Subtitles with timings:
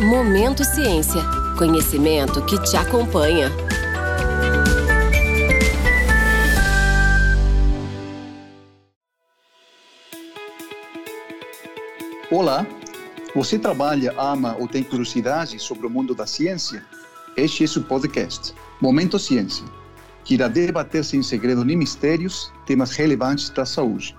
[0.00, 1.20] Momento Ciência.
[1.58, 3.50] Conhecimento que te acompanha.
[12.30, 12.66] Olá,
[13.34, 16.82] você trabalha, ama ou tem curiosidade sobre o mundo da ciência?
[17.36, 19.66] Este é o podcast Momento Ciência,
[20.24, 24.16] que irá debater sem segredo nem mistérios temas relevantes da saúde.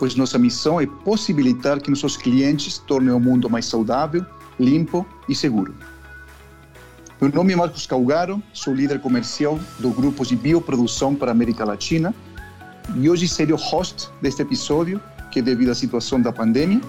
[0.00, 4.26] Pois nossa missão é possibilitar que nossos clientes tornem o mundo mais saudável
[4.58, 5.74] limpo e seguro.
[7.20, 11.64] Meu nome é Marcos Calgaro, sou líder comercial do grupo de bioprodução para a América
[11.64, 12.14] Latina
[12.94, 16.80] e hoje serei o host deste episódio que, devido à situação da pandemia,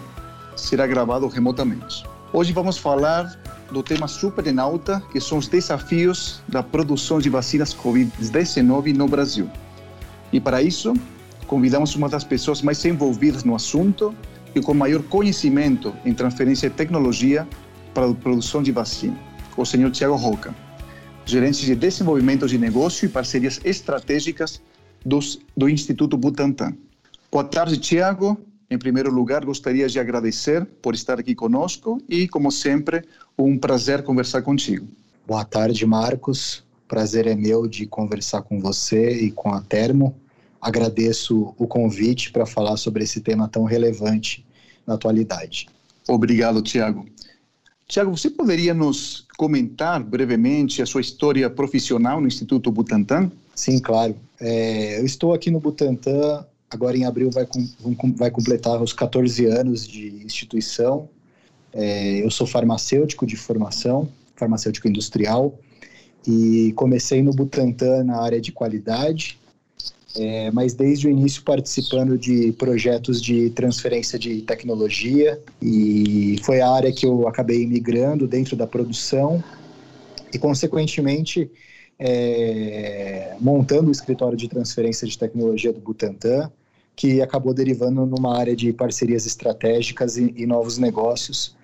[0.56, 2.04] será gravado remotamente.
[2.34, 3.40] Hoje vamos falar
[3.72, 9.08] do tema super em alta, que são os desafios da produção de vacinas Covid-19 no
[9.08, 9.50] Brasil.
[10.32, 10.94] E para isso,
[11.48, 14.14] convidamos uma das pessoas mais envolvidas no assunto
[14.58, 17.48] e com maior conhecimento em transferência de tecnologia
[17.94, 19.18] para a produção de vacina,
[19.56, 20.54] o senhor Tiago Roca,
[21.26, 24.62] gerente de desenvolvimento de negócio e parcerias estratégicas
[25.06, 26.76] dos, do Instituto Butantan.
[27.32, 28.38] Boa tarde, Tiago.
[28.70, 33.04] Em primeiro lugar, gostaria de agradecer por estar aqui conosco e, como sempre,
[33.38, 34.88] um prazer conversar contigo.
[35.26, 36.64] Boa tarde, Marcos.
[36.88, 40.16] Prazer é meu de conversar com você e com a Termo.
[40.62, 44.46] Agradeço o convite para falar sobre esse tema tão relevante
[44.88, 45.68] na atualidade.
[46.08, 47.06] Obrigado, Tiago.
[47.88, 53.32] Tiago, você poderia nos comentar brevemente a sua história profissional no Instituto Butantan?
[53.56, 54.16] Sim, claro.
[54.40, 57.48] É, eu estou aqui no Butantan, agora em abril vai,
[58.16, 61.10] vai completar os 14 anos de instituição.
[61.74, 65.58] É, eu sou farmacêutico de formação, farmacêutico industrial,
[66.28, 69.40] e comecei no Butantan na área de qualidade,
[70.18, 75.40] é, mas desde o início participando de projetos de transferência de tecnologia.
[75.62, 79.44] E foi a área que eu acabei migrando dentro da produção.
[80.34, 81.50] E consequentemente
[82.00, 86.52] é, montando o escritório de transferência de tecnologia do Butantan
[86.96, 91.56] que acabou derivando numa área de parcerias estratégicas e, e novos negócios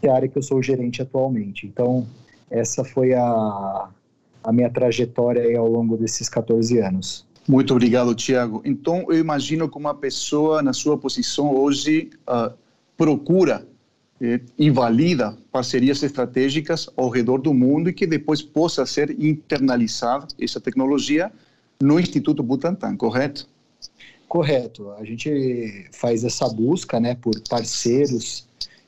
[0.00, 1.66] que é a área que eu sou gerente atualmente.
[1.66, 2.06] Então
[2.50, 3.88] essa foi a,
[4.44, 7.26] a minha trajetória ao longo desses 14 anos.
[7.48, 8.62] Muito obrigado, Tiago.
[8.64, 12.52] Então, eu imagino que uma pessoa na sua posição hoje uh,
[12.96, 13.66] procura
[14.20, 20.28] eh, e valida parcerias estratégicas ao redor do mundo e que depois possa ser internalizada
[20.40, 21.32] essa tecnologia
[21.80, 23.48] no Instituto Butantan, correto?
[24.28, 24.92] Correto.
[24.92, 28.46] A gente faz essa busca né, por parceiros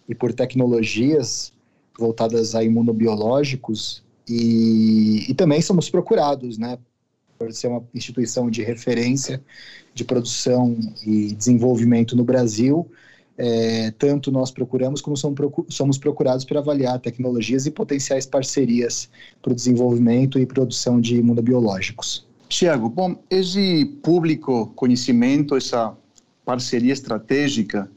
[0.08, 1.52] e por tecnologias
[1.98, 6.78] voltadas a imunobiológicos e, e também somos procurados né,
[7.38, 9.42] por ser uma instituição de referência
[9.94, 12.90] de produção e desenvolvimento no Brasil,
[13.36, 15.16] é, tanto nós procuramos como
[15.68, 19.08] somos procurados para avaliar tecnologias e potenciais parcerias
[19.42, 22.26] para o desenvolvimento e produção de imunobiológicos.
[22.48, 25.96] Tiago, bom, esse público conhecimento, essa
[26.44, 27.90] parceria estratégica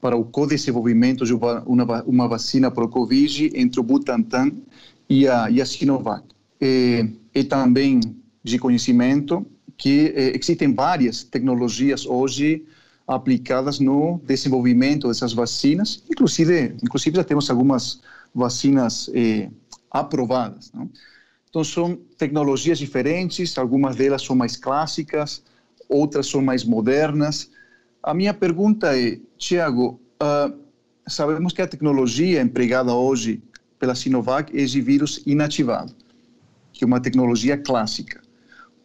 [0.00, 4.50] para o co-desenvolvimento de uma, uma vacina para o Covid entre o Butantan
[5.08, 6.24] e a, e a Sinovac.
[6.60, 8.00] E, e também
[8.42, 12.64] de conhecimento que eh, existem várias tecnologias hoje
[13.06, 18.00] aplicadas no desenvolvimento dessas vacinas, inclusive, inclusive já temos algumas
[18.34, 19.50] vacinas eh,
[19.90, 20.72] aprovadas.
[20.72, 20.90] Não?
[21.48, 25.42] Então são tecnologias diferentes, algumas delas são mais clássicas,
[25.88, 27.50] outras são mais modernas.
[28.02, 30.58] A minha pergunta é, Tiago, uh,
[31.06, 33.42] sabemos que a tecnologia empregada hoje
[33.78, 35.94] pela Sinovac é de vírus inativado,
[36.72, 38.22] que é uma tecnologia clássica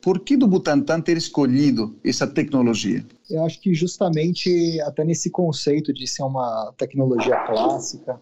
[0.01, 3.05] por que do Butantan ter escolhido essa tecnologia?
[3.29, 8.19] Eu acho que justamente até nesse conceito de ser uma tecnologia clássica,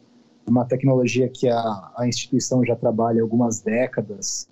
[0.47, 4.47] uma tecnologia que a, a instituição já trabalha há algumas décadas,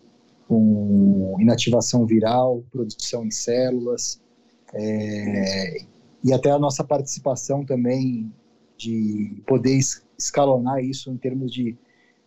[0.47, 4.22] com inativação viral, produção em células,
[4.73, 5.78] é,
[6.23, 8.31] e até a nossa participação também
[8.78, 9.79] de poder
[10.17, 11.75] escalonar isso em termos de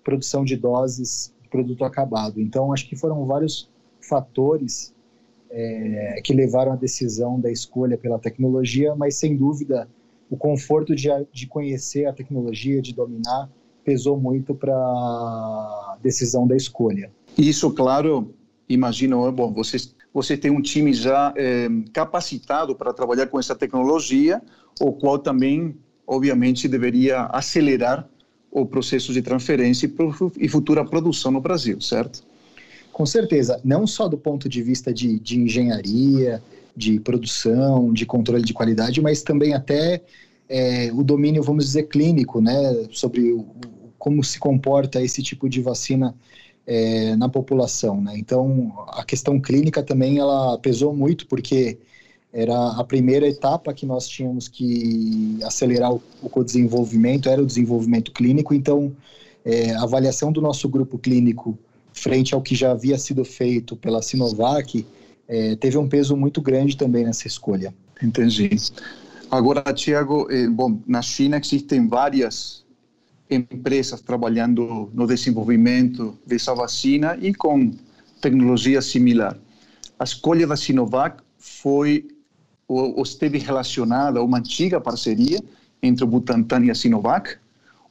[0.02, 2.40] produção de doses de produto acabado.
[2.40, 3.68] Então, acho que foram vários
[4.08, 4.94] fatores
[5.50, 9.88] é, que levaram à decisão da escolha pela tecnologia, mas sem dúvida
[10.30, 13.48] o conforto de, de conhecer a tecnologia, de dominar,
[13.84, 17.10] pesou muito para a decisão da escolha.
[17.38, 18.34] Isso, claro,
[18.68, 19.76] imagino, bom, você,
[20.12, 24.42] você tem um time já é, capacitado para trabalhar com essa tecnologia,
[24.80, 25.76] o qual também,
[26.06, 28.08] obviamente, deveria acelerar
[28.50, 29.90] o processo de transferência
[30.38, 32.24] e futura produção no Brasil, certo?
[32.96, 36.42] Com certeza, não só do ponto de vista de, de engenharia,
[36.74, 40.00] de produção, de controle de qualidade, mas também até
[40.48, 42.54] é, o domínio, vamos dizer, clínico, né,
[42.90, 43.44] sobre o,
[43.98, 46.14] como se comporta esse tipo de vacina
[46.66, 48.14] é, na população, né?
[48.16, 51.76] Então, a questão clínica também ela pesou muito porque
[52.32, 58.10] era a primeira etapa que nós tínhamos que acelerar o, o co-desenvolvimento, era o desenvolvimento
[58.10, 58.96] clínico, então
[59.44, 61.58] é, a avaliação do nosso grupo clínico
[61.96, 64.86] frente ao que já havia sido feito pela Sinovac
[65.26, 67.74] é, teve um peso muito grande também nessa escolha.
[68.00, 68.50] Entendi.
[69.30, 72.64] Agora, Tiago, eh, bom, na China existem várias
[73.28, 77.72] empresas trabalhando no desenvolvimento dessa vacina e com
[78.20, 79.36] tecnologia similar.
[79.98, 82.06] A escolha da Sinovac foi
[82.68, 85.40] ou, esteve relacionada a uma antiga parceria
[85.82, 87.36] entre o Butantan e a Sinovac,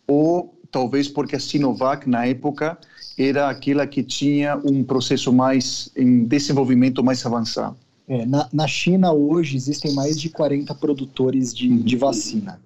[0.07, 2.77] ou talvez porque a Sinovac, na época,
[3.17, 7.77] era aquela que tinha um processo mais em desenvolvimento mais avançado.
[8.07, 11.77] É, na, na, China, hoje, existem mais de 40 produtores de, uhum.
[11.77, 12.61] de vacina.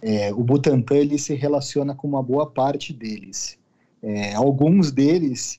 [0.00, 3.58] É, o Butantan ele se relaciona com uma boa parte deles.
[4.00, 5.58] É, alguns deles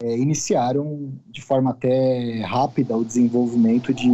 [0.00, 4.08] é, iniciaram de forma até rápida o desenvolvimento de,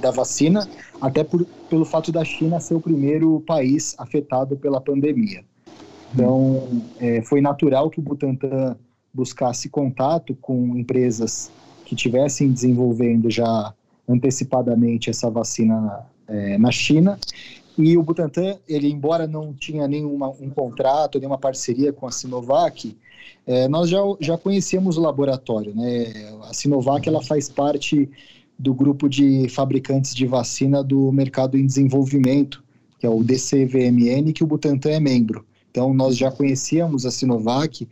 [0.00, 0.68] da vacina,
[1.00, 5.44] até por, pelo fato da China ser o primeiro país afetado pela pandemia.
[6.14, 8.76] Então, é, foi natural que o Butantan
[9.12, 11.50] buscasse contato com empresas
[11.84, 13.74] que tivessem desenvolvendo já
[14.08, 17.18] antecipadamente essa vacina é, na China
[17.76, 22.96] e o Butantan, ele embora não tinha nenhum um contrato, nenhuma parceria com a Sinovac,
[23.46, 26.12] é, nós já, já conhecemos o laboratório, né?
[26.48, 28.08] A Sinovac ela faz parte
[28.56, 32.62] do grupo de fabricantes de vacina do mercado em desenvolvimento,
[32.98, 35.44] que é o DCVMN, que o Butantan é membro.
[35.74, 37.88] Então nós já conhecíamos a Sinovac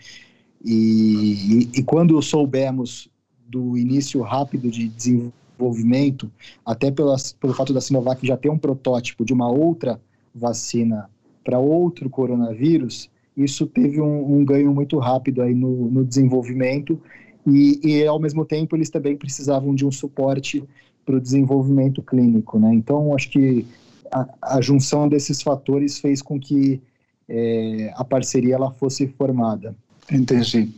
[0.65, 3.11] e, e, e quando soubemos
[3.45, 6.31] do início rápido de desenvolvimento
[6.65, 7.19] até pelo
[7.53, 10.01] fato da Sinovac já ter um protótipo de uma outra
[10.33, 11.11] vacina
[11.45, 17.01] para outro coronavírus, isso teve um, um, ganho muito rápido aí no, no desenvolvimento
[17.45, 20.63] e, e, ao mesmo tempo, eles também precisavam de um suporte
[21.05, 22.73] para o desenvolvimento clínico, né?
[22.73, 23.67] Então, acho que
[24.13, 26.81] a, a junção desses fatores fez com que
[27.29, 29.75] é, a parceria ela fosse formada.
[30.11, 30.73] Entendi.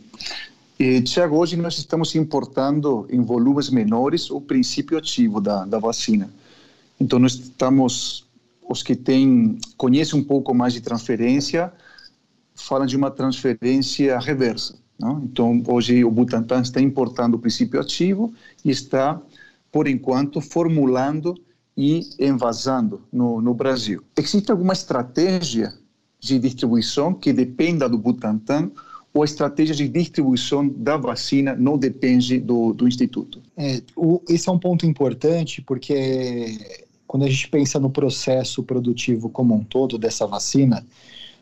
[0.77, 6.29] E, Tiago, hoje nós estamos importando em volumes menores o princípio ativo da, da vacina.
[6.99, 8.25] Então, nós estamos,
[8.67, 11.71] os que têm, conhecem um pouco mais de transferência,
[12.55, 14.77] falam de uma transferência reversa.
[14.99, 15.19] Não?
[15.23, 18.33] Então, hoje o Butantan está importando o princípio ativo
[18.63, 19.21] e está,
[19.71, 21.35] por enquanto, formulando
[21.77, 24.03] e envasando no, no Brasil.
[24.17, 25.73] Existe alguma estratégia
[26.25, 28.71] de distribuição que dependa do Butantan
[29.13, 33.41] ou a estratégia de distribuição da vacina não depende do, do Instituto?
[33.55, 36.57] É, o, esse é um ponto importante porque
[37.07, 40.85] quando a gente pensa no processo produtivo como um todo dessa vacina,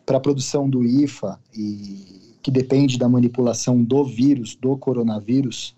[0.06, 5.75] para a produção do IFA, e, que depende da manipulação do vírus, do coronavírus,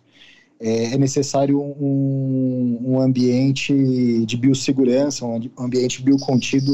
[0.60, 6.74] é, é necessário um, um, ambiente de biossegurança, um ambiente biocontido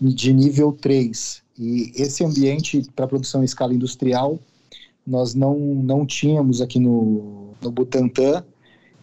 [0.00, 4.38] de nível 3, e esse ambiente para produção em escala industrial
[5.06, 8.44] nós não, não tínhamos aqui no, no Butantã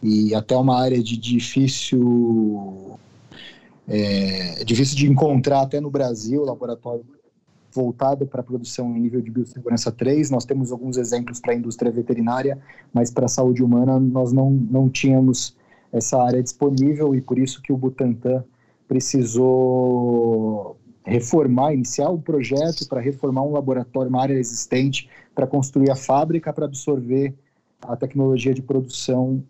[0.02, 2.98] e até uma área de difícil
[3.86, 7.04] é, difícil de encontrar até no Brasil, laboratório
[7.72, 10.30] voltado para a produção em nível de biossegurança 3.
[10.30, 12.58] Nós temos alguns exemplos para a indústria veterinária,
[12.92, 15.56] mas para a saúde humana nós não, não tínhamos
[15.90, 18.44] essa área disponível e por isso que o Butantan
[18.86, 25.96] precisou reformar, iniciar um projeto para reformar um laboratório, uma área existente, para construir a
[25.96, 27.34] fábrica para absorver
[27.80, 29.42] a tecnologia de produção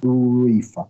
[0.00, 0.86] do IFA.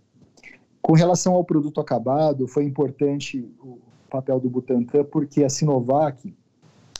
[0.81, 6.33] Com relação ao produto acabado, foi importante o papel do Butantan, porque a Sinovac,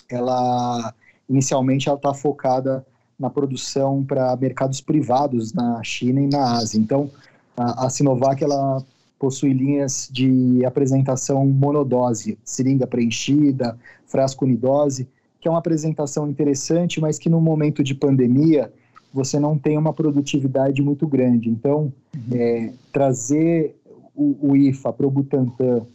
[0.10, 0.94] ela
[1.30, 2.86] inicialmente ela está focada
[3.18, 6.80] na produção para mercados privados na China e na Ásia.
[6.80, 7.10] Então,
[7.56, 8.84] a, a Sinovac ela
[9.20, 15.08] possui linhas de apresentação monodose, seringa preenchida, frasco unidose,
[15.40, 18.72] que é uma apresentação interessante, mas que no momento de pandemia
[19.14, 21.50] você não tem uma produtividade muito grande.
[21.50, 22.22] Então, uhum.
[22.34, 23.76] é, trazer
[24.14, 25.86] o, o, IFA para o Butantan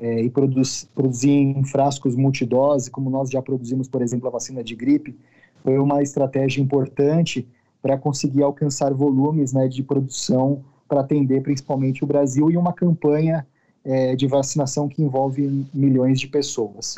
[0.00, 4.64] é, e produz, produzir em frascos multidose, como nós já produzimos, por exemplo, a vacina
[4.64, 5.14] de gripe,
[5.62, 7.46] foi uma estratégia importante
[7.82, 13.46] para conseguir alcançar volumes né, de produção para atender principalmente o Brasil e uma campanha
[13.84, 16.96] é, de vacinação que envolve milhões de pessoas.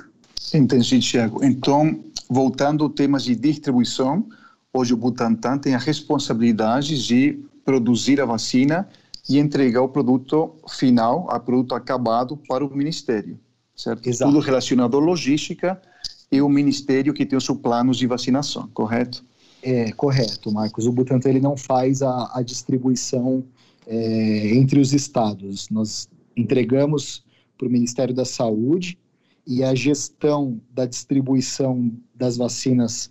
[0.54, 1.44] Entendi, Tiago.
[1.44, 4.26] Então, voltando ao tema de distribuição,
[4.72, 8.88] hoje o Butantan tem a responsabilidade de produzir a vacina
[9.28, 13.38] e entregar o produto final, o produto acabado para o Ministério,
[13.76, 14.08] certo?
[14.08, 14.32] Exato.
[14.32, 15.80] Tudo relacionado à logística
[16.30, 19.22] é o ministério que tem os seus planos de vacinação, correto?
[19.62, 20.86] É, correto, Marcos.
[20.86, 23.44] O Butantan ele não faz a, a distribuição
[23.86, 25.68] é, entre os estados.
[25.70, 27.24] Nós entregamos
[27.56, 28.98] para o Ministério da Saúde
[29.46, 33.10] e a gestão da distribuição das vacinas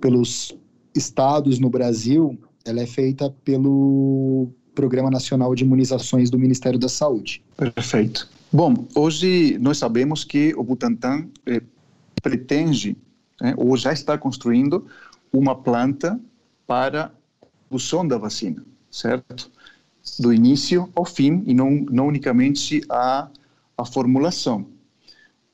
[0.00, 0.54] pelos
[0.94, 7.42] estados no Brasil, ela é feita pelo Programa Nacional de Imunizações do Ministério da Saúde.
[7.56, 8.28] Perfeito.
[8.52, 11.62] Bom, hoje nós sabemos que o Butantan eh,
[12.20, 12.96] pretende,
[13.40, 14.86] né, ou já está construindo,
[15.32, 16.20] uma planta
[16.66, 17.12] para
[17.68, 19.50] o som da vacina, certo?
[20.18, 23.28] Do início ao fim e não, não unicamente a,
[23.76, 24.66] a formulação.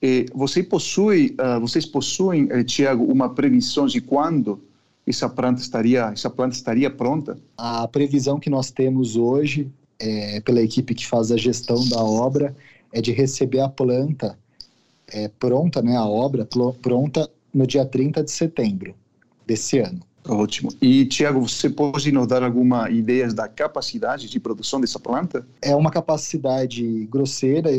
[0.01, 4.61] E você possui, uh, vocês possuem, eh, Tiago, uma previsão de quando
[5.07, 7.39] essa planta estaria, essa planta estaria pronta?
[7.57, 12.55] A previsão que nós temos hoje, é, pela equipe que faz a gestão da obra,
[12.93, 14.39] é de receber a planta
[15.09, 16.47] é, pronta, né, a obra
[16.83, 18.95] pronta no dia 30 de setembro
[19.47, 20.01] desse ano.
[20.28, 20.71] Ótimo.
[20.80, 25.47] E, Tiago, você pode nos dar alguma ideia da capacidade de produção dessa planta?
[25.62, 27.71] É uma capacidade grosseira,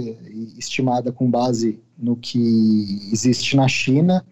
[0.57, 4.25] estimada com base no que existe na China,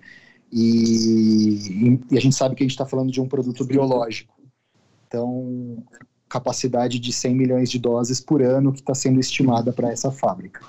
[0.51, 4.34] e, e a gente sabe que a gente está falando de um produto biológico.
[5.07, 5.84] Então,
[6.29, 10.62] capacidade de 100 milhões de doses por ano que está sendo estimada para essa fábrica.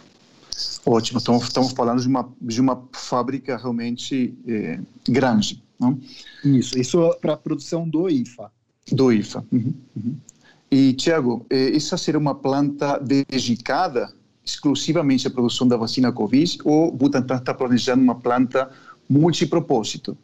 [0.85, 5.63] Ótimo, então estamos falando de uma, de uma fábrica realmente é, grande.
[5.79, 5.99] Não?
[6.45, 8.51] Isso, isso para a produção do IFA.
[8.91, 9.45] Do IFA.
[9.53, 10.17] Uhum, uhum.
[10.71, 14.13] E, Tiago, eh, essa será uma planta dedicada
[14.45, 18.71] exclusivamente à produção da vacina Covid ou Butantan está planejando uma planta
[19.09, 20.17] multipropósito?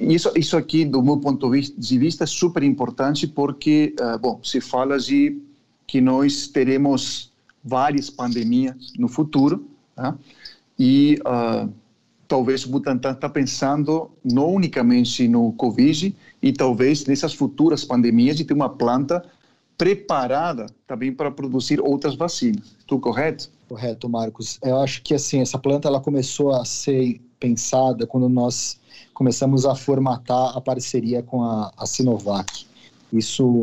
[0.00, 4.60] Isso, isso aqui, do meu ponto de vista, é super importante porque, uh, bom, se
[4.60, 5.40] fala de
[5.86, 10.16] que nós teremos várias pandemias no futuro, tá?
[10.78, 11.70] e uh,
[12.26, 18.44] talvez o Butantan está pensando não unicamente no Covid e talvez nessas futuras pandemias de
[18.44, 19.24] ter uma planta
[19.76, 22.76] preparada também para produzir outras vacinas.
[22.78, 23.50] Estou correto?
[23.68, 24.58] Correto, Marcos.
[24.62, 28.78] Eu acho que assim essa planta ela começou a ser pensada quando nós
[29.12, 32.66] começamos a formatar a parceria com a, a Sinovac.
[33.12, 33.62] Isso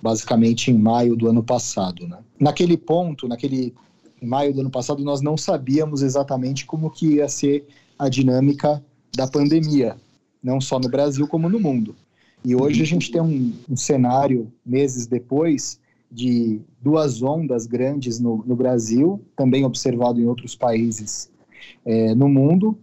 [0.00, 2.18] basicamente em maio do ano passado, né?
[2.38, 3.74] Naquele ponto, naquele
[4.26, 7.66] maio do ano passado, nós não sabíamos exatamente como que ia ser
[7.98, 8.82] a dinâmica
[9.16, 9.96] da pandemia,
[10.42, 11.94] não só no Brasil como no mundo.
[12.44, 15.80] E hoje a gente tem um, um cenário, meses depois,
[16.10, 21.30] de duas ondas grandes no, no Brasil, também observado em outros países
[21.84, 22.78] é, no mundo.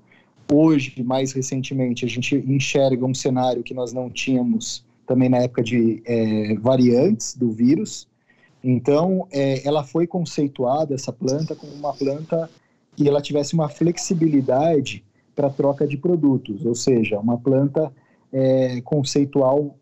[0.51, 5.63] Hoje, mais recentemente, a gente enxerga um cenário que nós não tínhamos também na época
[5.63, 8.07] de é, variantes do vírus,
[8.63, 12.49] então, é, ela foi conceituada, essa planta, como uma planta
[12.95, 15.03] que ela tivesse uma flexibilidade
[15.35, 17.91] para troca de produtos, ou seja, uma planta
[18.31, 19.75] é, conceitual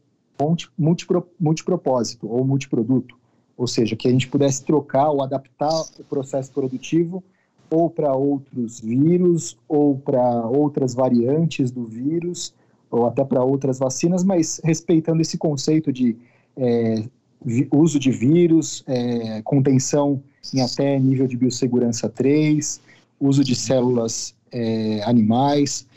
[0.77, 3.15] multipro, multipropósito ou multiproduto,
[3.55, 7.23] ou seja, que a gente pudesse trocar ou adaptar o processo produtivo
[7.69, 12.53] ou para outros vírus ou para outras variantes do vírus
[12.89, 16.17] ou até para outras vacinas, mas respeitando esse conceito de
[16.57, 17.05] é,
[17.71, 20.21] uso de vírus, é, contenção
[20.53, 22.81] em até nível de biossegurança 3,
[23.19, 25.87] uso de células é, animais.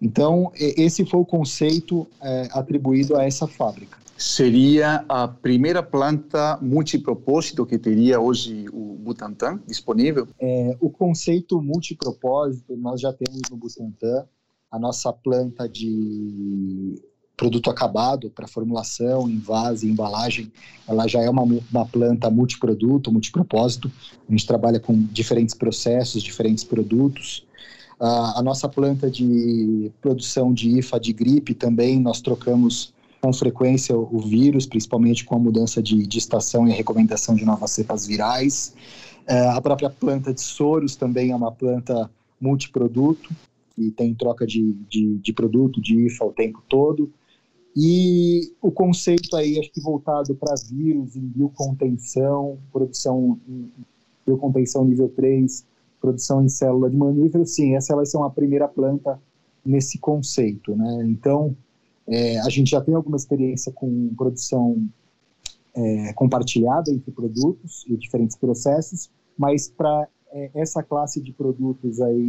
[0.00, 4.02] Então, esse foi o conceito é, atribuído a essa fábrica.
[4.16, 10.28] Seria a primeira planta multipropósito que teria hoje o Butantan disponível?
[10.38, 14.24] É, o conceito multipropósito nós já temos no Butantan.
[14.70, 17.02] A nossa planta de
[17.36, 20.52] produto acabado para formulação, envase, embalagem,
[20.86, 23.90] ela já é uma, uma planta multiproduto, multipropósito.
[24.28, 27.44] A gente trabalha com diferentes processos, diferentes produtos.
[28.00, 33.96] Uh, a nossa planta de produção de IFA de gripe também, nós trocamos com frequência
[33.96, 38.04] o, vírus, principalmente com a mudança de, de, estação e a recomendação de novas cepas
[38.06, 38.74] virais.
[39.28, 42.10] Uh, a própria planta de soros também é uma planta
[42.40, 43.30] multiproduto,
[43.74, 47.12] que tem troca de, de, de produto, de IFA o tempo todo.
[47.74, 53.70] E o conceito aí, acho que voltado para vírus em biocontenção, produção em
[54.26, 55.64] biocontenção nível 3,
[56.00, 59.18] produção em célula de mamífero, sim, essa vai ser uma primeira planta
[59.64, 61.04] nesse conceito, né?
[61.06, 61.56] Então,
[62.06, 64.86] é, a gente já tem alguma experiência com produção
[65.74, 72.28] é, compartilhada entre produtos e diferentes processos, mas para é, essa classe de produtos aí,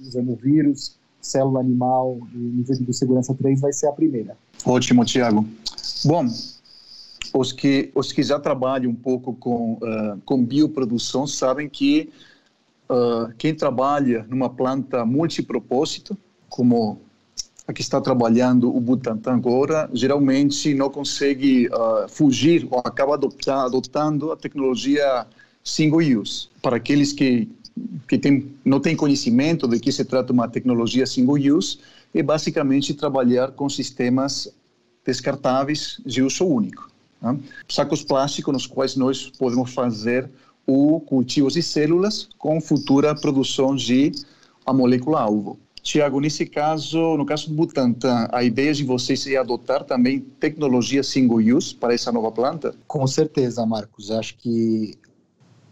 [0.00, 4.36] usando vírus, célula animal e nível de segurança 3 vai ser a primeira.
[4.64, 5.46] Ótimo, Tiago.
[6.04, 6.26] Bom,
[7.32, 12.10] os que, os que já trabalham um pouco com, uh, com bioprodução sabem que
[12.88, 16.16] uh, quem trabalha numa planta multipropósito,
[16.48, 17.00] como
[17.66, 24.32] a que está trabalhando o Butantan agora, geralmente não consegue uh, fugir ou acaba adotando
[24.32, 25.26] a tecnologia
[25.62, 26.48] single use.
[26.60, 27.48] Para aqueles que,
[28.08, 31.78] que tem, não têm conhecimento de que se trata uma tecnologia single use,
[32.14, 34.52] é basicamente trabalhar com sistemas
[35.04, 36.90] descartáveis de uso único.
[37.20, 37.38] Né?
[37.68, 40.30] Sacos plásticos nos quais nós podemos fazer
[40.66, 44.12] o cultivo de células com futura produção de
[44.64, 45.58] a molécula alvo.
[45.82, 51.02] Tiago, nesse caso, no caso do Butantan, a ideia de vocês é adotar também tecnologia
[51.02, 52.74] single use para essa nova planta?
[52.86, 54.10] Com certeza, Marcos.
[54.10, 54.98] Acho que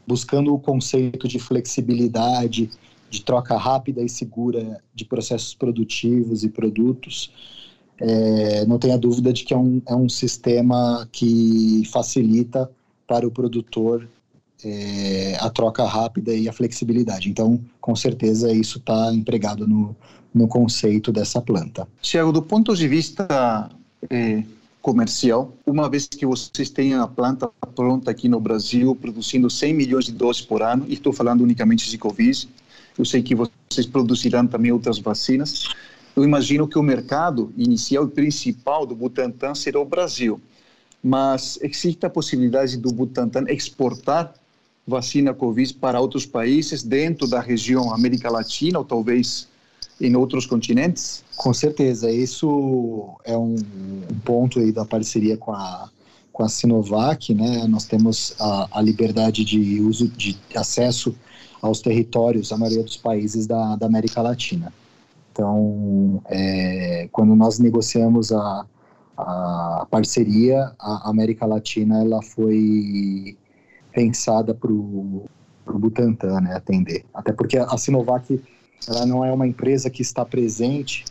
[0.07, 2.71] buscando o conceito de flexibilidade,
[3.10, 7.32] de troca rápida e segura de processos produtivos e produtos,
[8.00, 12.70] é, não tenha dúvida de que é um, é um sistema que facilita
[13.06, 14.08] para o produtor
[14.64, 17.28] é, a troca rápida e a flexibilidade.
[17.28, 19.96] Então, com certeza, isso está empregado no,
[20.34, 21.88] no conceito dessa planta.
[22.00, 23.70] Tiago, do ponto de vista
[24.10, 24.42] é,
[24.80, 30.04] comercial, uma vez que vocês têm a planta pronta aqui no Brasil, produzindo 100 milhões
[30.06, 32.48] de doses por ano, e estou falando unicamente de Covid,
[32.98, 35.68] eu sei que vocês produzirão também outras vacinas,
[36.16, 40.40] eu imagino que o mercado inicial e principal do Butantan será o Brasil.
[41.02, 44.34] Mas existe a possibilidade do Butantan exportar
[44.84, 49.46] vacina Covid para outros países dentro da região América Latina ou talvez
[50.00, 51.22] em outros continentes?
[51.36, 53.54] Com certeza, isso é um,
[54.24, 55.88] ponto aí da parceria com a
[56.32, 57.66] com a Sinovac, né?
[57.66, 61.12] Nós temos a, a liberdade de uso de acesso
[61.60, 64.72] aos territórios, a maioria dos países da, da América Latina.
[65.32, 68.66] Então, é, quando nós negociamos a,
[69.16, 73.36] a parceria, a América Latina ela foi
[73.92, 75.28] pensada para o
[75.66, 77.04] Butantan né, atender.
[77.12, 78.40] Até porque a Sinovac
[78.86, 81.04] ela não é uma empresa que está presente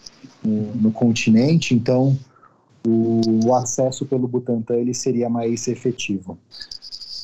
[0.44, 2.18] no, no continente, então
[2.86, 6.38] o, o, acesso pelo Butantan ele seria mais efetivo.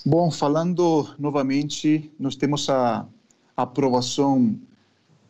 [0.06, 3.06] Bom, falando novamente, nós temos a
[3.56, 4.56] aprovação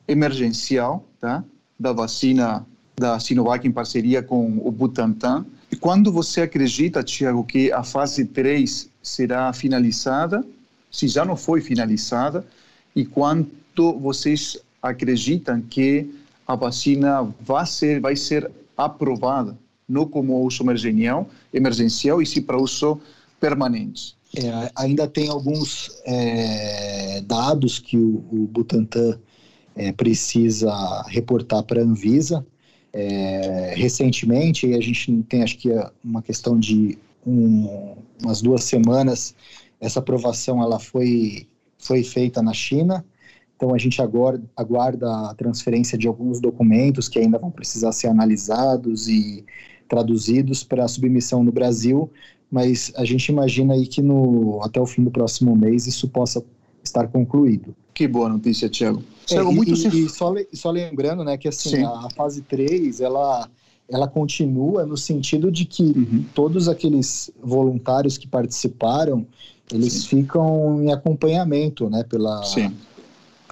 [0.07, 1.43] emergencial tá,
[1.79, 5.45] da vacina da Sinovac em parceria com o Butantan.
[5.71, 10.45] E quando você acredita, Tiago, que a fase 3 será finalizada,
[10.91, 12.45] se já não foi finalizada,
[12.95, 16.13] e quanto vocês acreditam que
[16.45, 19.57] a vacina vai ser, vai ser aprovada,
[19.89, 22.99] não como uso emergencial, emergencial e sim para uso
[23.39, 24.15] permanente.
[24.35, 29.19] É, ainda tem alguns é, dados que o, o Butantan
[29.75, 32.45] é, precisa reportar para a Anvisa.
[32.91, 35.69] É, recentemente, a gente tem acho que
[36.03, 39.35] uma questão de um, umas duas semanas,
[39.79, 43.05] essa aprovação ela foi, foi feita na China.
[43.55, 48.07] Então a gente agora aguarda a transferência de alguns documentos que ainda vão precisar ser
[48.07, 49.45] analisados e
[49.87, 52.11] traduzidos para submissão no Brasil,
[52.53, 56.43] mas a gente imagina aí que no, até o fim do próximo mês isso possa
[56.83, 57.75] estar concluído.
[57.95, 59.01] Que boa notícia, Tiago.
[59.31, 63.49] É, muito e, e só, só, lembrando, né, que assim, a, a fase 3, ela
[63.89, 66.25] ela continua no sentido de que uhum.
[66.33, 69.25] todos aqueles voluntários que participaram,
[69.71, 70.07] eles Sim.
[70.07, 72.71] ficam em acompanhamento, né, pela, Sim.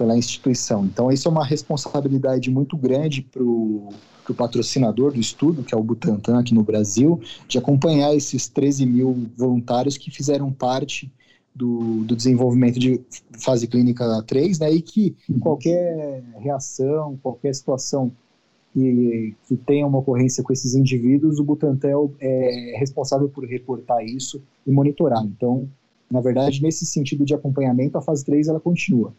[0.02, 0.84] Pela instituição.
[0.84, 3.94] Então, isso é uma responsabilidade muito grande para o
[4.36, 9.28] patrocinador do estudo, que é o Butantan aqui no Brasil, de acompanhar esses 13 mil
[9.36, 11.12] voluntários que fizeram parte
[11.54, 13.00] do, do, desenvolvimento de
[13.38, 15.38] fase clínica 3, né, e que uhum.
[15.38, 18.10] qualquer reação, qualquer situação
[18.72, 24.42] que, que tenha uma ocorrência com esses indivíduos, o Butantan é responsável por reportar isso
[24.66, 25.22] e monitorar.
[25.24, 25.68] Então,
[26.10, 29.14] na verdade, nesse sentido de acompanhamento, a fase 3 ela continua.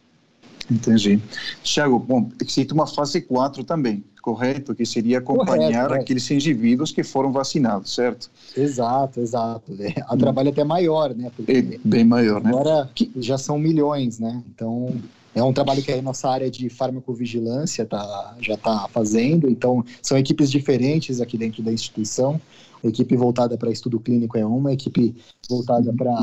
[0.70, 1.22] Entendi.
[1.62, 4.74] Tiago, bom, existe uma fase 4 também, correto?
[4.74, 8.30] Que seria acompanhar correto, aqueles indivíduos que foram vacinados, certo?
[8.56, 9.74] Exato, exato.
[9.80, 11.32] É, a trabalho até maior, né?
[11.36, 12.50] Porque é bem maior, né?
[12.50, 14.42] Agora já são milhões, né?
[14.54, 14.94] Então,
[15.36, 20.18] é um trabalho que a nossa área de farmacovigilância tá, já está fazendo, então são
[20.18, 22.40] equipes diferentes aqui dentro da instituição.
[22.84, 25.16] A equipe voltada para estudo clínico é uma, a equipe
[25.50, 26.14] voltada para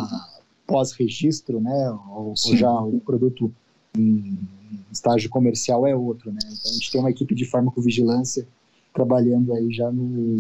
[0.66, 3.53] pós-registro, né, ou, ou, já o produto
[3.96, 4.38] em
[4.90, 6.38] estágio comercial é outro, né.
[6.42, 8.46] Então a gente tem uma equipe de farmacovigilância
[8.92, 10.37] trabalhando aí já no,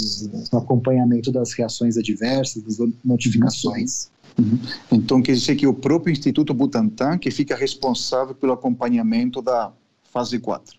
[0.52, 4.10] no acompanhamento das reações adversas, das notificações.
[4.38, 4.58] Uhum.
[4.90, 9.72] Então, quer dizer que o próprio Instituto Butantan que fica responsável pelo acompanhamento da
[10.10, 10.78] fase 4.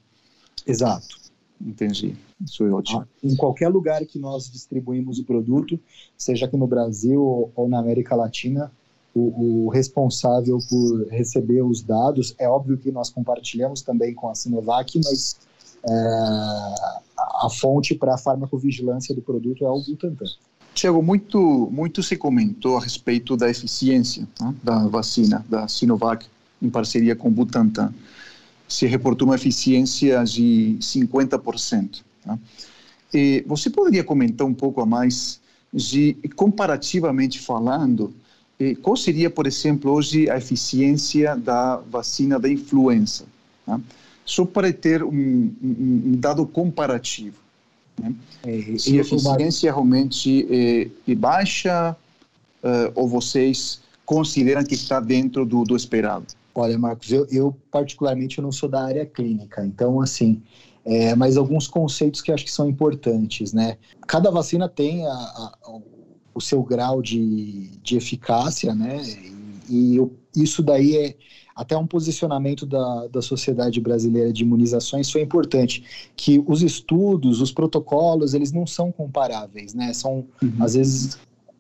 [0.68, 1.22] Exato.
[1.60, 2.16] Entendi.
[2.44, 3.02] Isso é ótimo.
[3.02, 5.80] Ah, em qualquer lugar que nós distribuímos o produto,
[6.18, 8.72] seja aqui no Brasil ou na América Latina,
[9.14, 12.34] o, o, responsável por receber os dados.
[12.38, 15.38] É óbvio que nós compartilhamos também com a Sinovac, mas
[15.90, 15.92] é,
[17.18, 20.26] a fonte para a farmacovigilância do produto é o Butantan.
[20.74, 26.26] Tiago, muito, muito se comentou a respeito da eficiência né, da vacina da Sinovac
[26.62, 27.94] em parceria com o Butantan.
[28.68, 32.04] Se reportou uma eficiência de 50%.
[32.24, 32.40] Tá?
[33.14, 35.42] E você poderia comentar um pouco a mais
[35.74, 38.14] de, comparativamente falando,
[38.82, 43.26] qual seria, por exemplo, hoje a eficiência da vacina da influenza?
[43.66, 43.80] Tá?
[44.26, 47.38] Só para ter um, um, um dado comparativo.
[48.00, 48.14] Né?
[48.46, 51.96] É, Se a eficiência realmente é, é baixa
[52.64, 56.28] uh, ou vocês consideram que está dentro do, do esperado?
[56.54, 60.42] Olha, Marcos, eu, eu, particularmente eu não sou da área clínica, então assim,
[60.84, 63.78] é, mas alguns conceitos que acho que são importantes, né?
[64.06, 65.58] Cada vacina tem a, a,
[66.34, 69.02] o seu grau de, de eficácia, né?
[69.70, 71.16] E, e isso daí é
[71.56, 77.52] até um posicionamento da, da Sociedade Brasileira de Imunizações foi importante, que os estudos, os
[77.52, 79.94] protocolos, eles não são comparáveis, né?
[79.94, 80.54] São, uhum.
[80.60, 81.20] às vezes,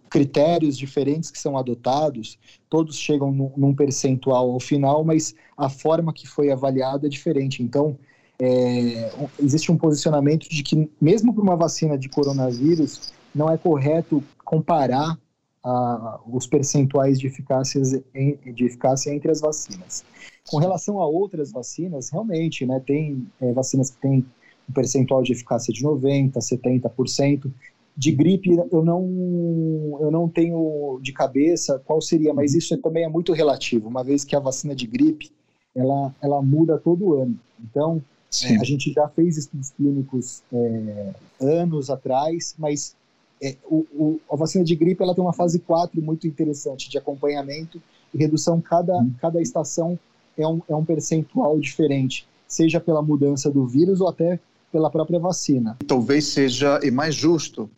[0.09, 2.37] critérios diferentes que são adotados,
[2.69, 7.61] todos chegam num, num percentual ao final, mas a forma que foi avaliada é diferente.
[7.61, 7.97] Então,
[8.39, 14.23] é, existe um posicionamento de que, mesmo para uma vacina de coronavírus, não é correto
[14.51, 15.17] comparar
[15.63, 20.03] ah, os percentuais de eficácia, de eficácia entre as vacinas.
[20.49, 24.25] Com relação a outras vacinas, realmente, né, tem é, vacinas que têm
[24.69, 27.49] um percentual de eficácia de 90%, 70%,
[27.95, 33.09] de gripe eu não eu não tenho de cabeça qual seria, mas isso também é
[33.09, 35.29] muito relativo, uma vez que a vacina de gripe
[35.75, 37.37] ela ela muda todo ano.
[37.59, 38.01] Então
[38.43, 42.95] é, a gente já fez estudos clínicos é, anos atrás, mas
[43.41, 46.97] é, o, o, a vacina de gripe ela tem uma fase 4 muito interessante de
[46.97, 47.81] acompanhamento
[48.13, 48.61] e redução.
[48.61, 49.11] Cada, hum.
[49.19, 49.97] cada estação
[50.37, 54.39] é um, é um percentual diferente, seja pela mudança do vírus ou até
[54.71, 55.77] pela própria vacina.
[55.87, 57.69] Talvez seja mais justo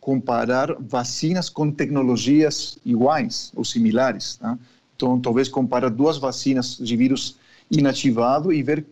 [0.00, 4.36] comparar vacinas com tecnologias iguais ou similares.
[4.36, 4.58] Tá?
[4.94, 7.38] Então, talvez comparar duas vacinas de vírus
[7.70, 8.84] inativado e ver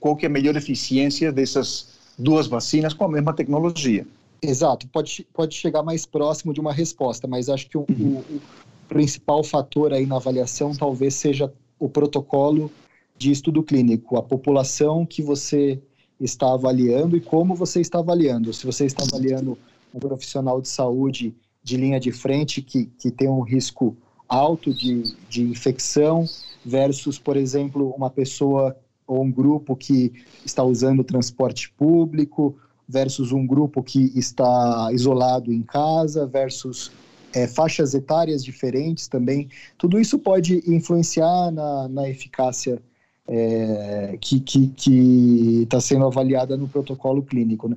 [0.00, 4.06] qual que é a melhor eficiência dessas duas vacinas com a mesma tecnologia.
[4.40, 8.22] Exato, pode, pode chegar mais próximo de uma resposta, mas acho que o, uhum.
[8.30, 8.40] o, o
[8.88, 12.70] principal fator aí na avaliação talvez seja o protocolo
[13.16, 15.80] de estudo clínico, a população que você
[16.20, 18.52] está avaliando e como você está avaliando.
[18.52, 19.58] Se você está avaliando
[19.92, 23.96] um profissional de saúde de linha de frente que, que tem um risco
[24.28, 26.24] alto de, de infecção
[26.64, 30.12] versus, por exemplo, uma pessoa ou um grupo que
[30.44, 32.56] está usando transporte público
[32.88, 36.90] versus um grupo que está isolado em casa versus
[37.34, 39.48] é, faixas etárias diferentes também.
[39.76, 42.80] Tudo isso pode influenciar na, na eficácia
[43.28, 47.68] é, que está sendo avaliada no protocolo clínico.
[47.68, 47.76] Né?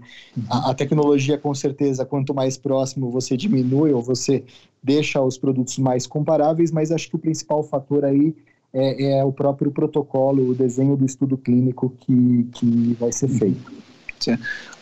[0.49, 4.45] A, a, tecnologia, com certeza, quanto mais próximo você diminui ou você
[4.81, 8.33] deixa os produtos mais comparáveis, mas acho que o principal fator aí
[8.73, 13.90] é, é o próprio protocolo, o desenho do estudo clínico que, que vai ser feito.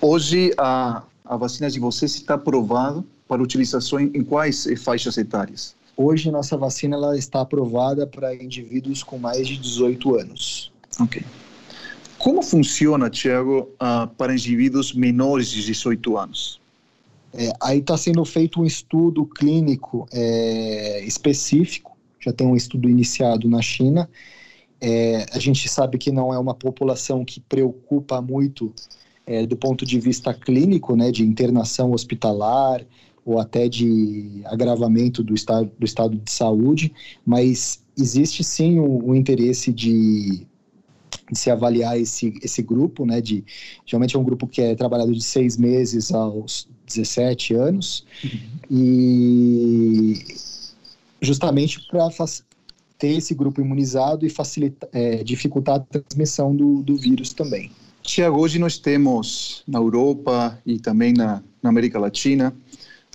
[0.01, 5.75] Hoje, a, a vacina de vocês está aprovada para utilização em, em quais faixas etárias?
[5.95, 10.71] Hoje, nossa vacina ela está aprovada para indivíduos com mais de 18 anos.
[10.99, 11.23] Ok.
[12.17, 16.59] Como funciona, Tiago, uh, para indivíduos menores de 18 anos?
[17.33, 23.47] É, aí está sendo feito um estudo clínico é, específico, já tem um estudo iniciado
[23.47, 24.09] na China.
[24.81, 28.73] É, a gente sabe que não é uma população que preocupa muito
[29.29, 32.83] é, do ponto de vista clínico, né, de internação hospitalar,
[33.23, 36.91] ou até de agravamento do estado, do estado de saúde,
[37.23, 40.47] mas existe sim o, o interesse de,
[41.31, 43.45] de, se avaliar esse, esse grupo, né, de,
[43.85, 48.31] geralmente é um grupo que é trabalhado de seis meses aos 17 anos, uhum.
[48.71, 50.25] e
[51.21, 52.09] justamente para
[52.97, 57.69] ter esse grupo imunizado e facilitar, é, dificultar a transmissão do, do vírus também.
[58.09, 62.51] Tiago, hoje nós temos na Europa e também na, na América Latina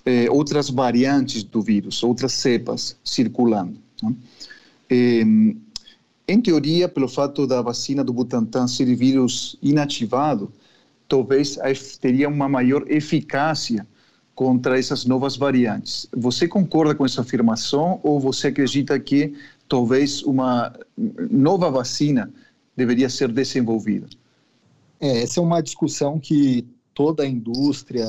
[0.05, 3.77] eh, outras variantes do vírus, outras cepas circulando.
[4.01, 4.15] Né?
[4.89, 5.23] Eh,
[6.29, 10.49] em teoria, pelo fato da vacina do Butantan ser vírus inativado,
[11.09, 11.59] talvez
[11.99, 13.85] teria uma maior eficácia
[14.33, 16.07] contra essas novas variantes.
[16.15, 19.33] Você concorda com essa afirmação ou você acredita que
[19.67, 20.71] talvez uma
[21.29, 22.31] nova vacina
[22.77, 24.07] deveria ser desenvolvida?
[24.99, 28.05] É, essa é uma discussão que toda a indústria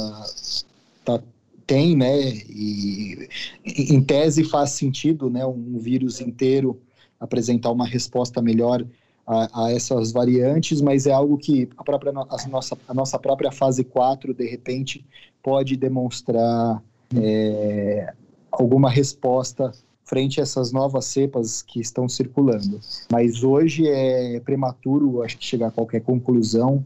[0.98, 1.20] está
[1.66, 2.16] tem, né?
[2.48, 3.28] E
[3.64, 5.44] em tese faz sentido, né?
[5.44, 6.80] Um vírus inteiro
[7.18, 8.86] apresentar uma resposta melhor
[9.26, 13.50] a, a, essas variantes, mas é algo que a, própria, a, nossa, a nossa própria
[13.50, 15.04] fase 4, de repente,
[15.42, 16.80] pode demonstrar
[17.16, 18.12] é,
[18.52, 19.72] alguma resposta
[20.06, 22.80] frente a essas novas cepas que estão circulando.
[23.12, 26.82] Mas hoje é prematuro, acho que chegar a qualquer conclusão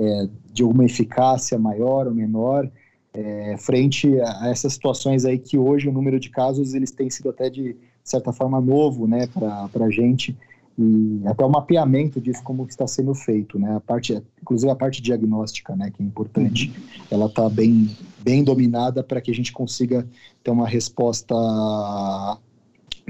[0.00, 2.70] é, de alguma eficácia maior ou menor
[3.12, 7.28] é, frente a essas situações aí que hoje o número de casos eles têm sido
[7.28, 10.36] até de certa forma novo, né, para a gente
[10.78, 13.76] e até o mapeamento disso como está sendo feito, né?
[13.76, 17.04] A parte, inclusive a parte diagnóstica, né, que é importante, uhum.
[17.10, 17.90] ela está bem
[18.22, 20.06] bem dominada para que a gente consiga
[20.42, 21.34] ter uma resposta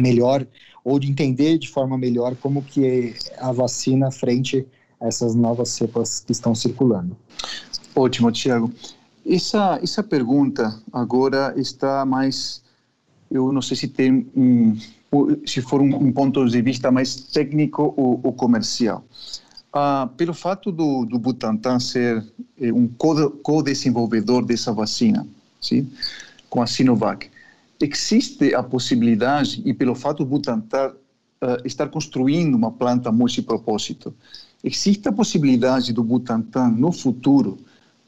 [0.01, 0.47] melhor
[0.85, 4.67] ou de entender de forma melhor como que é a vacina frente
[5.01, 7.17] a essas novas cepas que estão circulando.
[7.95, 8.73] Ótimo, Tiago.
[9.27, 12.63] Essa essa pergunta agora está mais
[13.31, 14.77] eu não sei se tem um
[15.45, 19.05] se for um, um ponto de vista mais técnico ou, ou comercial.
[19.73, 22.25] Ah, pelo fato do, do Butantan ser
[22.61, 25.27] eh, um co-desenvolvedor dessa vacina,
[25.61, 25.89] sim,
[26.49, 27.31] com a Sinovac,
[27.81, 30.93] existe a possibilidade, e pelo fato do Butantan
[31.43, 34.15] uh, estar construindo uma planta multipropósito,
[34.63, 37.59] existe a possibilidade do Butantan, no futuro,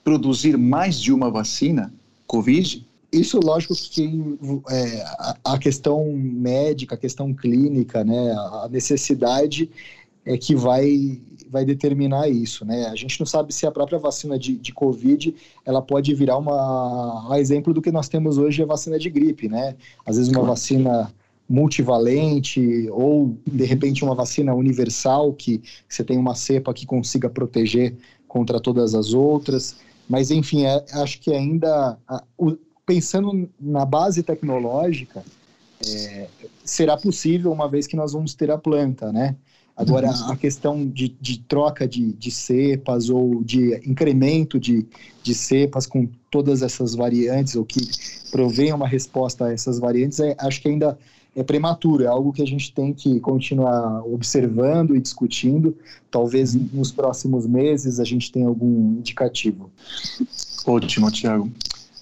[0.05, 1.93] produzir mais de uma vacina
[2.27, 2.87] Covid?
[3.13, 4.39] Isso, lógico que
[4.71, 5.05] é,
[5.45, 9.71] a questão médica, a questão clínica, né, a necessidade
[10.25, 11.21] é que vai,
[11.53, 12.87] vai determinar isso, né?
[12.87, 15.35] A gente não sabe se a própria vacina de, de Covid,
[15.67, 19.51] ela pode virar uma, um exemplo do que nós temos hoje, a vacina de gripe,
[19.51, 19.77] né?
[20.07, 21.13] Às vezes uma vacina
[21.47, 27.95] multivalente ou, de repente, uma vacina universal, que você tem uma cepa que consiga proteger
[28.27, 29.77] contra todas as outras.
[30.09, 31.99] Mas, enfim, é, acho que ainda...
[32.09, 35.23] A, o, pensando na base tecnológica,
[35.87, 36.29] é,
[36.65, 39.37] será possível uma vez que nós vamos ter a planta, né?
[39.77, 40.33] Agora, uhum.
[40.33, 44.87] a questão de, de troca de, de, cepas ou de incremento de,
[45.23, 47.81] de cepas com todas essas variantes, ou que
[48.31, 50.99] provém uma resposta a essas variantes, é, acho que ainda
[51.35, 55.75] é prematuro, é algo que a gente tem que continuar observando e discutindo.
[56.11, 59.71] Talvez nos próximos meses a gente tenha algum indicativo.
[60.67, 61.51] Ótimo, Tiago.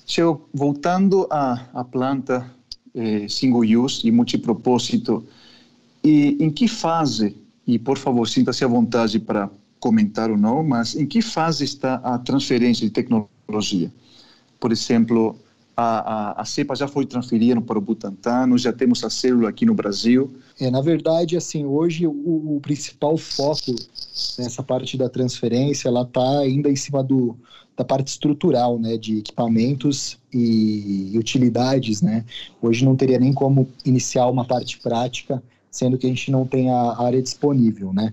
[0.05, 2.51] Chego, voltando à, à planta
[2.93, 5.25] eh, single use e multipropósito,
[6.03, 10.95] e em que fase, e por favor sinta-se à vontade para comentar ou não, mas
[10.95, 13.91] em que fase está a transferência de tecnologia?
[14.59, 15.39] Por exemplo,
[15.77, 19.49] a, a, a cepa já foi transferida para o Butantan, nós já temos a célula
[19.49, 20.31] aqui no Brasil.
[20.61, 23.75] É, na verdade, assim, hoje o, o principal foco
[24.39, 27.35] nessa parte da transferência, ela está ainda em cima do,
[27.77, 32.25] da parte estrutural, né, de equipamentos e, utilidades, né.
[32.61, 36.71] Hoje não teria nem como iniciar uma parte prática, sendo que a gente não tem
[36.71, 38.13] a área disponível, né.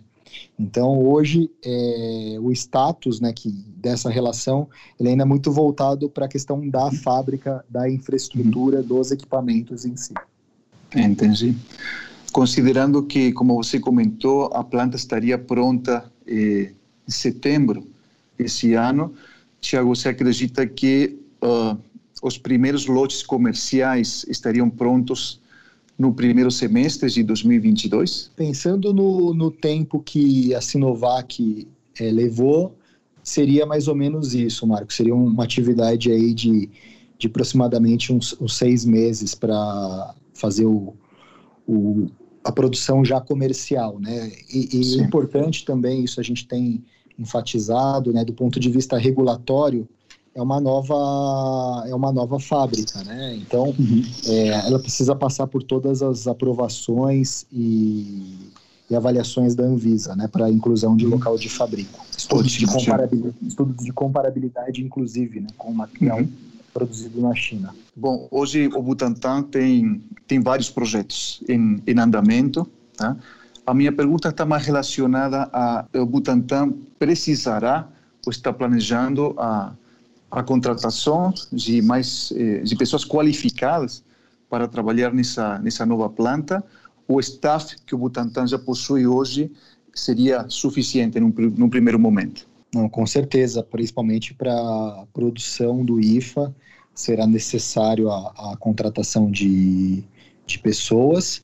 [0.59, 4.67] Então, hoje, é, o status né, que, dessa relação
[4.99, 9.95] ele ainda é muito voltado para a questão da fábrica, da infraestrutura, dos equipamentos em
[9.95, 10.13] si.
[10.95, 11.55] Entendi.
[12.31, 16.73] Considerando que, como você comentou, a planta estaria pronta eh,
[17.07, 17.87] em setembro
[18.37, 19.13] esse ano,
[19.59, 21.77] Tiago, você acredita que uh,
[22.21, 25.41] os primeiros lotes comerciais estariam prontos
[25.97, 28.31] no primeiro semestre de 2022?
[28.36, 31.67] Pensando no, no tempo que a Sinovac
[31.99, 32.75] é, levou,
[33.23, 34.93] seria mais ou menos isso, Marco.
[34.93, 36.69] Seria uma atividade aí de,
[37.17, 40.93] de aproximadamente uns, uns seis meses para fazer o,
[41.67, 42.07] o,
[42.43, 44.31] a produção já comercial, né?
[44.53, 46.83] E, e importante também, isso a gente tem
[47.19, 49.89] enfatizado, né, do ponto de vista regulatório,
[50.38, 53.36] é uma nova é uma nova fábrica, né?
[53.36, 54.04] Então, uhum.
[54.28, 58.52] é, ela precisa passar por todas as aprovações e,
[58.88, 61.13] e avaliações da Anvisa, né, para inclusão de uhum.
[61.13, 62.06] local de fabrico.
[62.15, 66.30] Estudos de, comparabilidade, estudos de comparabilidade, inclusive, né, com o material uhum.
[66.71, 67.73] produzido na China.
[67.95, 73.17] Bom, hoje o Butantan tem tem vários projetos em, em andamento, tá?
[73.65, 77.88] A minha pergunta está mais relacionada a o Butantan precisará
[78.26, 79.73] ou está planejando a,
[80.29, 84.03] a contratação de mais eh, de pessoas qualificadas
[84.49, 86.63] para trabalhar nessa nessa nova planta.
[87.07, 89.51] O staff que o Butantan já possui hoje
[89.93, 92.47] seria suficiente num, num primeiro momento?
[92.73, 96.53] Não, com certeza, principalmente para a produção do IFA,
[96.93, 100.03] será necessário a, a contratação de,
[100.45, 101.41] de pessoas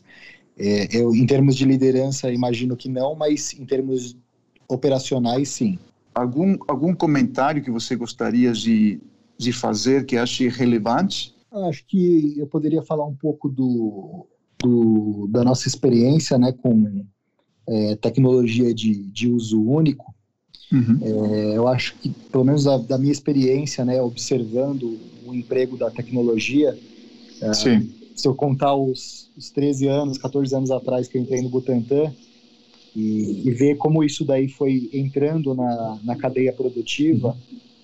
[0.58, 4.16] é, eu, em termos de liderança, imagino que não, mas em termos
[4.68, 5.80] operacionais, sim.
[6.14, 9.00] Algum, algum comentário que você gostaria de,
[9.38, 14.26] de fazer que ache relevante Acho que eu poderia falar um pouco do,
[14.60, 17.06] do da nossa experiência né, com
[17.68, 20.14] é, tecnologia de, de uso único.
[20.72, 20.98] Uhum.
[21.02, 25.92] É, eu acho que, pelo menos da, da, minha experiência, né, observando o emprego da
[25.92, 26.76] tecnologia,
[27.40, 31.50] é, se eu contar os, os 13 anos, 14 anos atrás que eu entrei no
[31.50, 32.12] Butantan,
[32.96, 37.36] e, e ver como isso daí foi entrando na, na cadeia produtiva.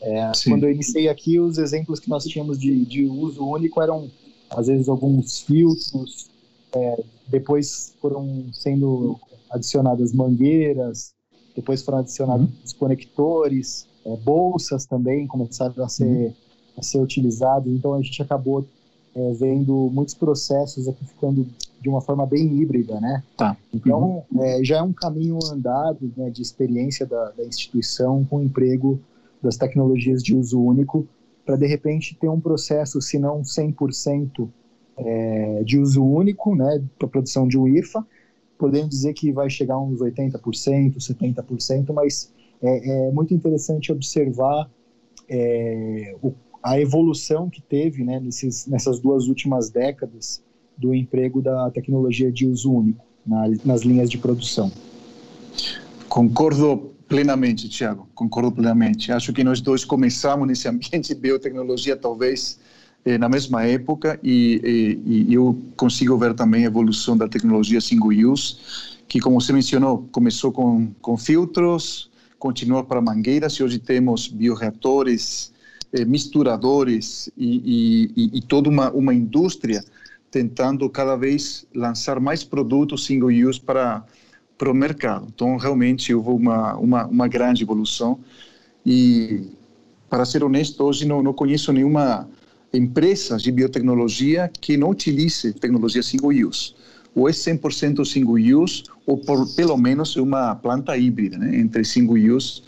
[0.02, 4.10] É, quando eu iniciei aqui, os exemplos que nós tínhamos de, de uso único eram,
[4.50, 6.30] às vezes, alguns filtros,
[6.74, 9.20] é, depois foram sendo
[9.50, 11.14] adicionadas mangueiras,
[11.56, 12.80] depois foram adicionados uhum.
[12.80, 16.34] conectores, é, bolsas também começaram a ser, uhum.
[16.78, 18.66] a ser utilizadas, então a gente acabou
[19.16, 21.48] é, vendo muitos processos aqui ficando
[21.82, 23.24] de uma forma bem híbrida, né?
[23.38, 23.56] Tá.
[23.74, 24.44] Então, uhum.
[24.44, 29.00] é, já é um caminho andado né, de experiência da, da instituição com o emprego
[29.42, 31.08] das tecnologias de uso único
[31.46, 34.48] para, de repente, ter um processo, se não 100%
[34.98, 38.06] é, de uso único, né, para produção de um IFA,
[38.58, 44.70] podendo dizer que vai chegar a uns 80%, 70%, mas é, é muito interessante observar
[45.30, 50.44] é, o, a evolução que teve né, nesses, nessas duas últimas décadas
[50.80, 54.72] do emprego da tecnologia de uso único na, nas linhas de produção.
[56.08, 59.12] Concordo plenamente, Tiago, concordo plenamente.
[59.12, 62.60] Acho que nós dois começamos nesse ambiente de biotecnologia, talvez
[63.04, 67.82] eh, na mesma época, e, e, e, eu consigo ver também a evolução da tecnologia
[67.82, 68.56] single use,
[69.08, 75.52] que, como você mencionou, começou com, com filtros, continua para mangueiras, e hoje temos bioreatores,
[75.92, 79.84] eh, misturadores e, e, toda uma, uma indústria
[80.32, 84.06] tentando cada vez lançar mais produtos single use para
[84.60, 85.26] para o mercado.
[85.34, 88.20] Então, realmente, houve uma, uma, uma grande evolução
[88.86, 89.48] e,
[90.10, 92.30] para ser honesto, hoje não, não conheço nenhuma
[92.74, 96.76] empresa de biotecnologia que não utilize tecnologia single use.
[97.16, 102.18] Ou é 100% single use, ou por, pelo menos uma planta híbrida, né, entre single
[102.18, 102.62] use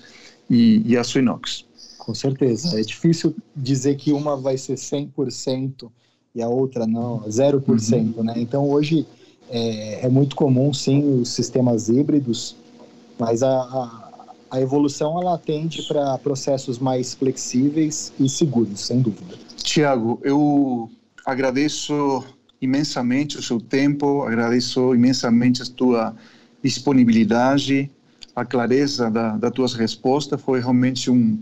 [0.50, 1.66] e, e aço inox.
[1.98, 2.80] Com certeza.
[2.80, 5.92] É difícil dizer que uma vai ser 100%
[6.34, 8.24] e a outra não, 0%, uhum.
[8.24, 8.34] né?
[8.38, 9.06] Então hoje
[9.50, 12.56] é, é, muito comum sim os sistemas híbridos,
[13.20, 19.36] mas a, a, a evolução ela tende para processos mais flexíveis e seguros, sem dúvida.
[19.58, 20.90] Tiago, eu
[21.26, 22.24] agradeço
[22.62, 26.16] imensamente o seu tempo, agradeço imensamente a tua
[26.64, 27.90] disponibilidade,
[28.36, 31.38] a clareza da, das tuas respostas, foi realmente um,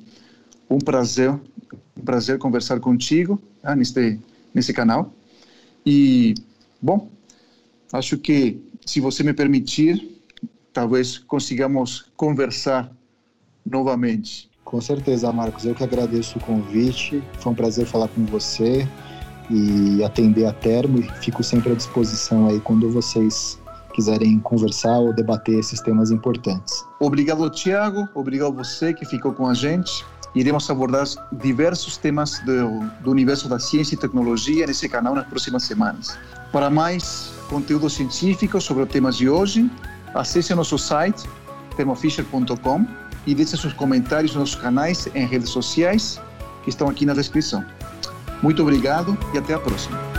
[0.69, 4.17] um prazer, um prazer conversar contigo ah, neste
[4.54, 5.14] nesse canal.
[5.86, 6.34] E,
[6.82, 7.10] bom,
[7.92, 10.22] acho que, se você me permitir,
[10.74, 12.92] talvez consigamos conversar
[13.66, 14.50] novamente.
[14.64, 15.66] Com certeza, Marcos.
[15.66, 17.24] Eu que agradeço o convite.
[17.40, 18.88] Foi um prazer falar com você
[19.50, 21.00] e atender a termo.
[21.00, 23.60] E fico sempre à disposição aí quando vocês
[23.94, 26.86] quiserem conversar ou debater esses temas importantes.
[27.00, 28.08] Obrigado, Tiago.
[28.14, 33.60] Obrigado você que ficou com a gente iremos abordar diversos temas do, do, universo da
[33.60, 36.18] ciência e tecnologia nesse canal nas próximas semanas.
[36.52, 39.70] Para mais conteúdo científico sobre os temas de hoje,
[40.13, 41.28] acesse nosso site
[41.76, 42.86] thermofisher.com
[43.26, 46.20] e deixe seus comentários nos nossos canais em redes sociais
[46.63, 47.63] que estão aqui na descrição.
[48.42, 50.18] Muito obrigado e até a próxima.